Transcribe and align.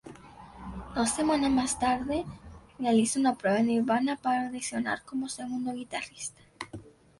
Dos 0.95 1.11
semanas 1.11 1.51
más 1.51 1.77
tarde, 1.77 2.25
realiza 2.79 3.19
una 3.19 3.35
prueba 3.35 3.59
en 3.59 3.67
Nirvana 3.67 4.15
para 4.15 4.47
audicionar 4.47 5.03
como 5.03 5.29
segundo 5.29 5.73
guitarrista. 5.75 6.41